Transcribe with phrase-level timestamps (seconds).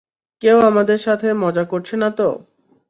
[0.41, 2.27] কেউ আমাদের সাথে মজা করছে নাতো?